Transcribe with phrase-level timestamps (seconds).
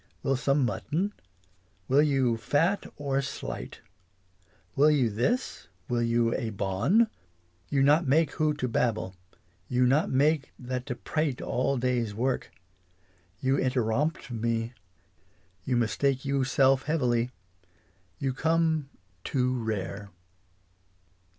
[0.23, 1.13] Will some mutton?
[1.87, 3.81] Will you fat or slight?
[4.75, 5.67] Will you this?
[5.87, 7.07] Will you a bon?
[7.69, 9.15] You not make who to babble.
[9.67, 12.49] You not make that to prate all day's work.
[13.41, 14.73] You interompt me.
[15.65, 17.29] You mistake you self heavily.
[18.17, 18.89] You come
[19.23, 20.09] too rare.